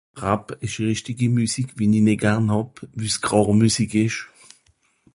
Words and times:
rapp 0.23 0.47
esch 0.65 0.79
rìchtigi 0.87 1.27
musique 1.37 1.75
wie 1.79 1.91
ni 1.91 1.99
nìt 2.07 2.21
garn 2.23 2.45
hàb 2.53 2.71
wu's 2.97 3.15
grààr 3.25 3.49
musique 3.61 3.97
esch 4.05 4.19